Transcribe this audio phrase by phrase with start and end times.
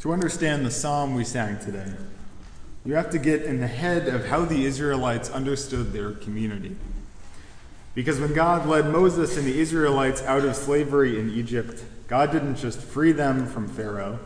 [0.00, 1.92] To understand the psalm we sang today,
[2.86, 6.74] you have to get in the head of how the Israelites understood their community.
[7.94, 12.56] Because when God led Moses and the Israelites out of slavery in Egypt, God didn't
[12.56, 14.18] just free them from Pharaoh.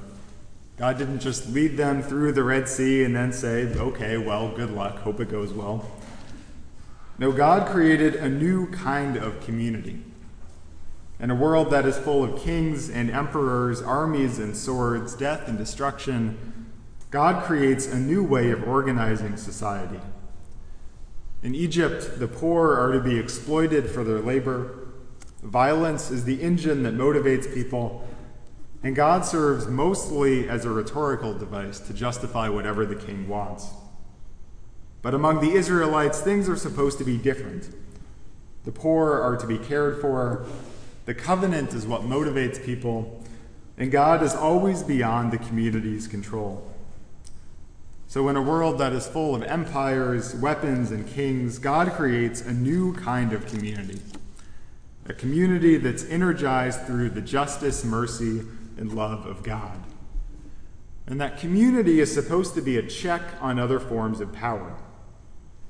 [0.77, 4.71] God didn't just lead them through the Red Sea and then say, okay, well, good
[4.71, 5.91] luck, hope it goes well.
[7.19, 9.99] No, God created a new kind of community.
[11.21, 15.57] In a world that is full of kings and emperors, armies and swords, death and
[15.57, 16.73] destruction,
[17.11, 20.01] God creates a new way of organizing society.
[21.43, 24.89] In Egypt, the poor are to be exploited for their labor.
[25.43, 28.09] Violence is the engine that motivates people,
[28.83, 33.69] and God serves mostly as a rhetorical device to justify whatever the king wants.
[35.03, 37.69] But among the Israelites, things are supposed to be different.
[38.65, 40.47] The poor are to be cared for,
[41.07, 43.23] the covenant is what motivates people,
[43.77, 46.71] and God is always beyond the community's control.
[48.07, 52.53] So, in a world that is full of empires, weapons, and kings, God creates a
[52.53, 54.01] new kind of community.
[55.07, 58.43] A community that's energized through the justice, mercy,
[58.79, 59.79] and love of God.
[61.07, 64.75] And that community is supposed to be a check on other forms of power.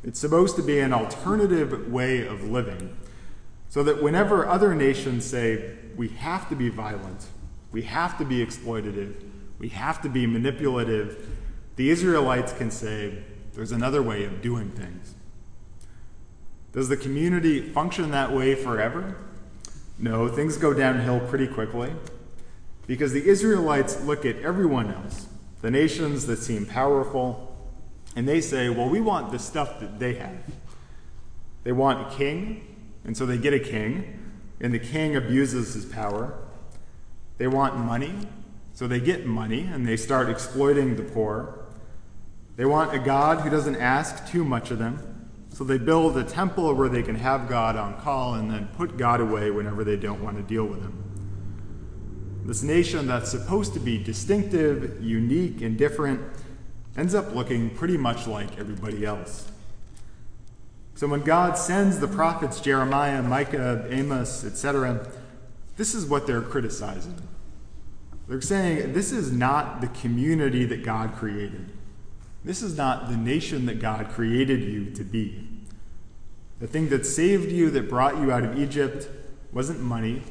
[0.05, 2.96] It's supposed to be an alternative way of living
[3.75, 7.27] so that whenever other nations say, we have to be violent,
[7.72, 9.17] we have to be exploitative,
[9.58, 11.28] we have to be manipulative,
[11.75, 15.17] the Israelites can say, there's another way of doing things.
[16.72, 19.17] Does the community function that way forever?
[19.98, 21.91] No, things go downhill pretty quickly
[22.86, 25.27] because the Israelites look at everyone else,
[25.62, 27.56] the nations that seem powerful,
[28.14, 30.39] and they say, well, we want the stuff that they have.
[31.64, 32.73] They want a king,
[33.05, 34.20] and so they get a king,
[34.60, 36.38] and the king abuses his power.
[37.38, 38.14] They want money,
[38.72, 41.66] so they get money, and they start exploiting the poor.
[42.56, 46.24] They want a God who doesn't ask too much of them, so they build a
[46.24, 49.96] temple where they can have God on call and then put God away whenever they
[49.96, 51.01] don't want to deal with him.
[52.45, 56.20] This nation that's supposed to be distinctive, unique, and different
[56.96, 59.51] ends up looking pretty much like everybody else.
[60.94, 65.06] So when God sends the prophets Jeremiah, Micah, Amos, etc.,
[65.77, 67.20] this is what they're criticizing.
[68.28, 71.72] They're saying this is not the community that God created.
[72.44, 75.48] This is not the nation that God created you to be.
[76.60, 79.08] The thing that saved you, that brought you out of Egypt,
[79.52, 80.22] wasn't money,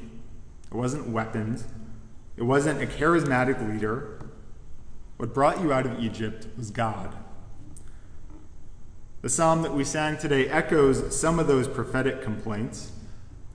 [0.71, 1.65] it wasn't weapons,
[2.37, 4.19] it wasn't a charismatic leader.
[5.17, 7.15] What brought you out of Egypt was God.
[9.23, 12.91] The psalm that we sang today echoes some of those prophetic complaints.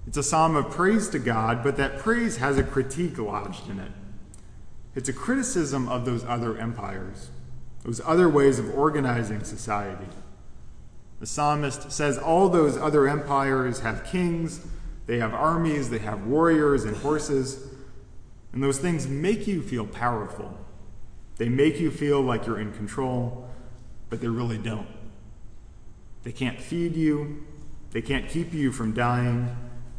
[0.07, 3.79] It's a psalm of praise to God, but that praise has a critique lodged in
[3.79, 3.93] it.
[4.95, 7.29] It's a criticism of those other empires,
[7.85, 10.07] those other ways of organizing society.
[11.21, 14.67] The psalmist says all those other empires have kings,
[15.05, 17.69] they have armies, they have warriors and horses,
[18.55, 20.59] and those things make you feel powerful.
[21.37, 23.51] They make you feel like you're in control,
[24.09, 24.89] but they really don't.
[26.29, 27.43] They can't feed you.
[27.93, 29.49] They can't keep you from dying.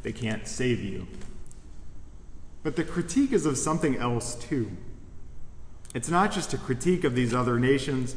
[0.04, 1.08] They can't save you.
[2.62, 4.70] But the critique is of something else, too.
[5.96, 8.16] It's not just a critique of these other nations,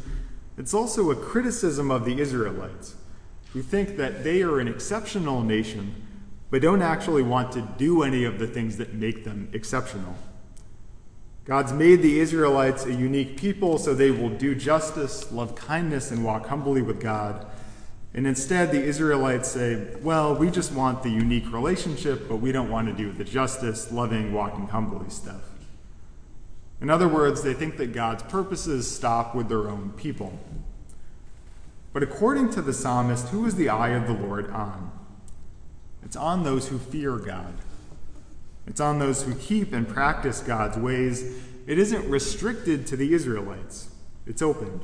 [0.58, 2.96] it's also a criticism of the Israelites,
[3.54, 5.94] who think that they are an exceptional nation,
[6.50, 10.16] but don't actually want to do any of the things that make them exceptional.
[11.46, 16.22] God's made the Israelites a unique people so they will do justice, love kindness, and
[16.22, 17.46] walk humbly with God.
[18.14, 22.70] And instead, the Israelites say, well, we just want the unique relationship, but we don't
[22.70, 25.42] want to do the justice, loving, walking humbly stuff.
[26.82, 30.38] In other words, they think that God's purposes stop with their own people.
[31.92, 34.90] But according to the psalmist, who is the eye of the Lord on?
[36.02, 37.54] It's on those who fear God.
[38.66, 41.22] It's on those who keep and practice God's ways.
[41.66, 43.88] It isn't restricted to the Israelites,
[44.26, 44.80] it's opened.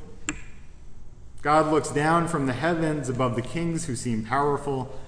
[1.43, 4.99] God looks down from the heavens above the kings who seem powerful,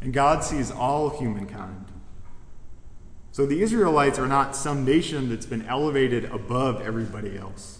[0.00, 1.86] and God sees all humankind.
[3.32, 7.78] So the Israelites are not some nation that's been elevated above everybody else.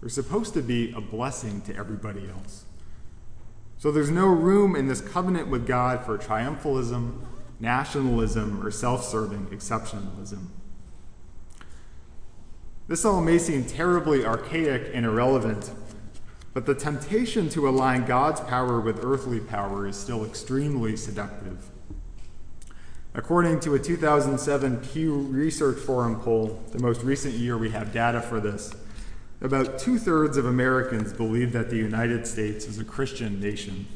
[0.00, 2.64] They're supposed to be a blessing to everybody else.
[3.78, 7.20] So there's no room in this covenant with God for triumphalism,
[7.60, 10.46] nationalism, or self serving exceptionalism.
[12.88, 15.70] This all may seem terribly archaic and irrelevant,
[16.56, 21.68] but the temptation to align God's power with earthly power is still extremely seductive.
[23.12, 28.22] According to a 2007 Pew Research Forum poll, the most recent year we have data
[28.22, 28.74] for this,
[29.42, 33.86] about two thirds of Americans believe that the United States is a Christian nation.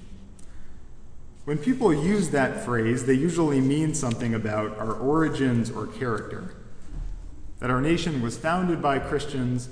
[1.47, 6.57] When people use that phrase, they usually mean something about our origins or character.
[7.61, 9.71] That our nation was founded by Christians,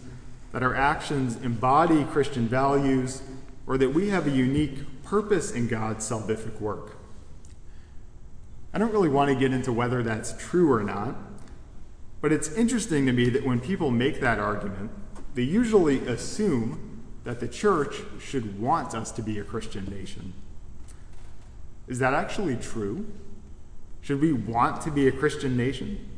[0.53, 3.23] that our actions embody Christian values,
[3.67, 6.97] or that we have a unique purpose in God's salvific work.
[8.73, 11.17] I don't really want to get into whether that's true or not,
[12.21, 14.91] but it's interesting to me that when people make that argument,
[15.35, 20.33] they usually assume that the church should want us to be a Christian nation.
[21.87, 23.07] Is that actually true?
[24.01, 26.09] Should we want to be a Christian nation?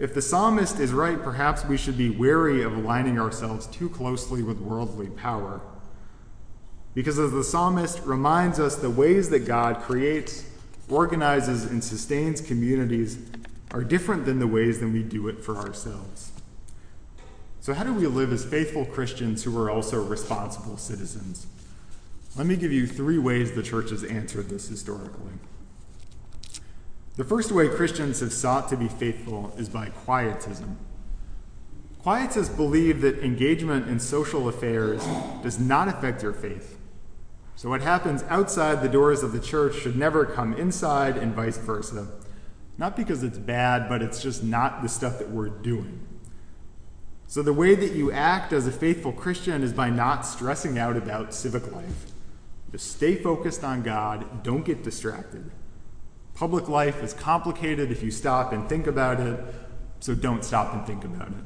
[0.00, 4.42] If the psalmist is right, perhaps we should be wary of aligning ourselves too closely
[4.42, 5.60] with worldly power.
[6.94, 10.46] Because as the psalmist reminds us, the ways that God creates,
[10.88, 13.18] organizes, and sustains communities
[13.72, 16.32] are different than the ways that we do it for ourselves.
[17.60, 21.46] So, how do we live as faithful Christians who are also responsible citizens?
[22.38, 25.32] Let me give you three ways the church has answered this historically.
[27.20, 30.78] The first way Christians have sought to be faithful is by quietism.
[32.02, 35.06] Quietists believe that engagement in social affairs
[35.42, 36.78] does not affect your faith.
[37.56, 41.58] So, what happens outside the doors of the church should never come inside, and vice
[41.58, 42.08] versa.
[42.78, 46.00] Not because it's bad, but it's just not the stuff that we're doing.
[47.26, 50.96] So, the way that you act as a faithful Christian is by not stressing out
[50.96, 52.06] about civic life.
[52.72, 55.50] Just stay focused on God, don't get distracted.
[56.40, 59.38] Public life is complicated if you stop and think about it,
[59.98, 61.44] so don't stop and think about it.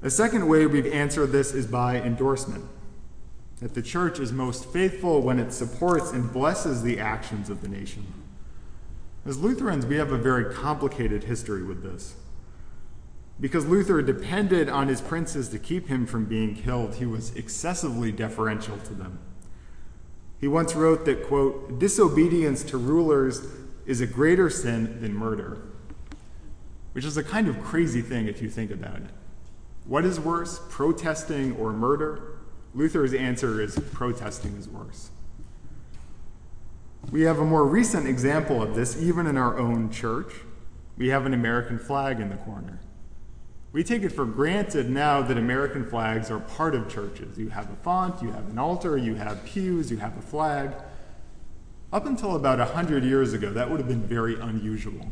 [0.00, 2.64] The second way we've answered this is by endorsement.
[3.60, 7.68] That the church is most faithful when it supports and blesses the actions of the
[7.68, 8.12] nation.
[9.24, 12.16] As Lutherans, we have a very complicated history with this.
[13.38, 18.10] Because Luther depended on his princes to keep him from being killed, he was excessively
[18.10, 19.20] deferential to them.
[20.42, 23.46] He once wrote that, quote, disobedience to rulers
[23.86, 25.62] is a greater sin than murder,
[26.94, 29.10] which is a kind of crazy thing if you think about it.
[29.86, 32.40] What is worse, protesting or murder?
[32.74, 35.10] Luther's answer is protesting is worse.
[37.12, 40.32] We have a more recent example of this even in our own church.
[40.96, 42.80] We have an American flag in the corner.
[43.72, 47.38] We take it for granted now that American flags are part of churches.
[47.38, 50.72] You have a font, you have an altar, you have pews, you have a flag.
[51.90, 55.10] Up until about 100 years ago, that would have been very unusual.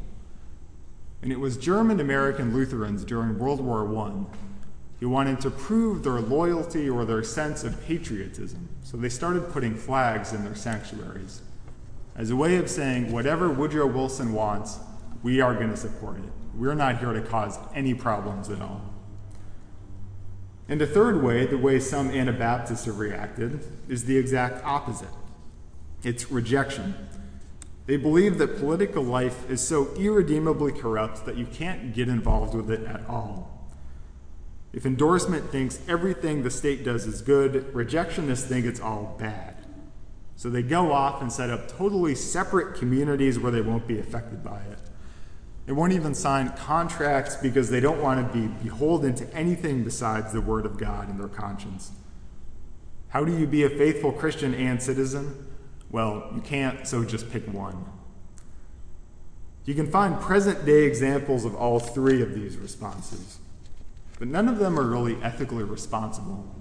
[1.22, 4.24] And it was German American Lutherans during World War I
[5.00, 8.68] who wanted to prove their loyalty or their sense of patriotism.
[8.82, 11.40] So they started putting flags in their sanctuaries
[12.16, 14.78] as a way of saying, whatever Woodrow Wilson wants,
[15.22, 16.32] we are going to support it.
[16.54, 18.82] We're not here to cause any problems at all.
[20.68, 25.08] And the third way, the way some Anabaptists have reacted, is the exact opposite
[26.02, 26.94] it's rejection.
[27.86, 32.70] They believe that political life is so irredeemably corrupt that you can't get involved with
[32.70, 33.68] it at all.
[34.72, 39.56] If endorsement thinks everything the state does is good, rejectionists think it's all bad.
[40.36, 44.42] So they go off and set up totally separate communities where they won't be affected
[44.42, 44.78] by it.
[45.70, 50.32] They won't even sign contracts because they don't want to be beholden to anything besides
[50.32, 51.92] the Word of God in their conscience.
[53.10, 55.46] How do you be a faithful Christian and citizen?
[55.88, 57.84] Well, you can't, so just pick one.
[59.64, 63.38] You can find present day examples of all three of these responses,
[64.18, 66.52] but none of them are really ethically responsible.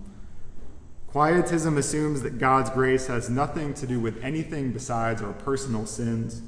[1.07, 6.43] Quietism assumes that God's grace has nothing to do with anything besides our personal sins.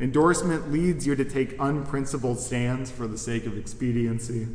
[0.00, 4.46] Endorsement leads you to take unprincipled stands for the sake of expediency.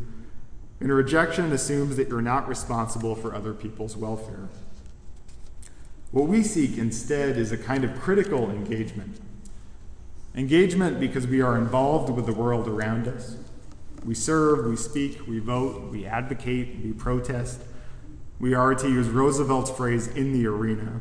[0.79, 4.49] And rejection assumes that you're not responsible for other people's welfare.
[6.11, 9.19] What we seek instead is a kind of critical engagement.
[10.35, 13.37] Engagement because we are involved with the world around us.
[14.05, 17.61] We serve, we speak, we vote, we advocate, we protest.
[18.39, 20.99] We are, to use Roosevelt's phrase, in the arena.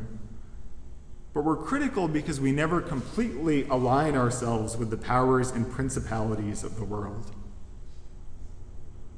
[1.33, 6.77] But we're critical because we never completely align ourselves with the powers and principalities of
[6.77, 7.31] the world.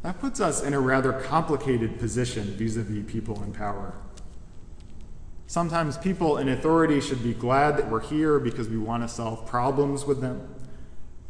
[0.02, 3.96] That puts us in a rather complicated position vis a vis people in power.
[5.48, 9.46] Sometimes people in authority should be glad that we're here because we want to solve
[9.46, 10.48] problems with them.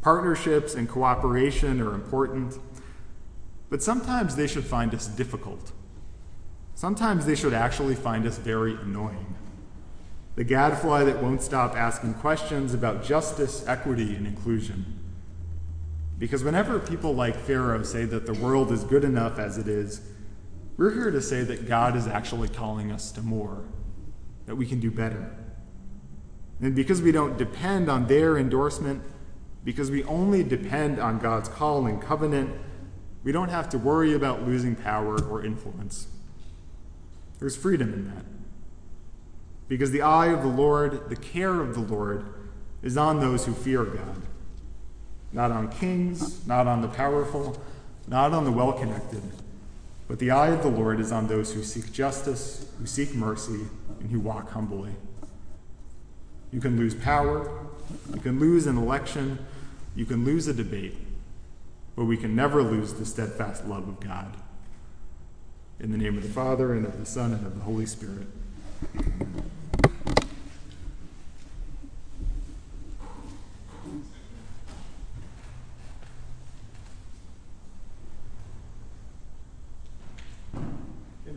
[0.00, 2.58] Partnerships and cooperation are important,
[3.70, 5.72] but sometimes they should find us difficult.
[6.74, 9.34] Sometimes they should actually find us very annoying.
[10.36, 15.00] The gadfly that won't stop asking questions about justice, equity, and inclusion.
[16.18, 20.02] Because whenever people like Pharaoh say that the world is good enough as it is,
[20.76, 23.64] we're here to say that God is actually calling us to more,
[24.44, 25.34] that we can do better.
[26.60, 29.02] And because we don't depend on their endorsement,
[29.64, 32.50] because we only depend on God's call and covenant,
[33.24, 36.08] we don't have to worry about losing power or influence.
[37.40, 38.24] There's freedom in that.
[39.68, 42.24] Because the eye of the Lord, the care of the Lord,
[42.82, 44.22] is on those who fear God.
[45.32, 47.60] Not on kings, not on the powerful,
[48.06, 49.22] not on the well connected,
[50.08, 53.66] but the eye of the Lord is on those who seek justice, who seek mercy,
[54.00, 54.92] and who walk humbly.
[56.52, 57.50] You can lose power,
[58.14, 59.44] you can lose an election,
[59.96, 60.94] you can lose a debate,
[61.96, 64.36] but we can never lose the steadfast love of God.
[65.80, 68.28] In the name of the Father, and of the Son, and of the Holy Spirit.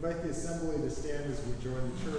[0.01, 2.19] invite the assembly to stand as we join the church